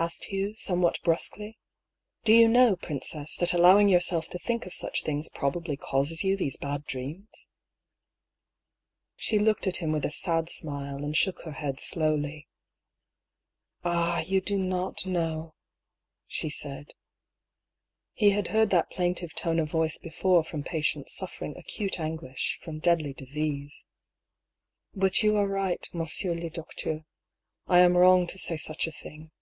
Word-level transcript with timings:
asked 0.00 0.26
Hugh, 0.26 0.54
somewhat 0.56 1.00
brusquely." 1.02 1.58
Do 2.24 2.32
you 2.32 2.46
know, 2.46 2.76
princess, 2.76 3.34
that 3.38 3.52
allowing 3.52 3.88
yourself 3.88 4.28
to 4.28 4.38
think 4.38 4.64
of 4.64 4.72
such 4.72 5.02
things 5.02 5.28
probably 5.28 5.76
causes 5.76 6.22
you 6.22 6.36
these 6.36 6.56
bad 6.56 6.84
dreams?" 6.84 7.48
She 9.16 9.40
looked 9.40 9.66
at 9.66 9.78
him 9.78 9.90
with 9.90 10.04
a 10.04 10.12
sad 10.12 10.48
smile, 10.50 10.98
and 11.02 11.16
shook 11.16 11.42
her 11.42 11.50
head 11.50 11.80
slowly." 11.80 12.46
Ah! 13.84 14.20
you 14.20 14.40
do 14.40 14.56
not 14.56 15.04
know!" 15.04 15.56
she 16.28 16.48
said. 16.48 16.92
He 18.12 18.30
had 18.30 18.48
heard 18.48 18.70
that 18.70 18.90
plaintive 18.90 19.34
tone 19.34 19.58
of 19.58 19.68
voice 19.68 19.98
before 19.98 20.44
from 20.44 20.62
patients 20.62 21.12
suffer 21.12 21.44
ing 21.44 21.56
acute 21.56 21.98
anguish 21.98 22.60
from 22.62 22.78
deadly 22.78 23.14
disease." 23.14 23.84
But 24.94 25.24
you 25.24 25.34
are 25.34 25.48
right, 25.48 25.84
monsieur 25.92 26.34
le 26.36 26.50
docteur, 26.50 27.04
I 27.66 27.80
am 27.80 27.96
wrong 27.96 28.28
to 28.28 28.38
say 28.38 28.56
such 28.56 28.86
a 28.86 28.92
thing. 28.92 29.32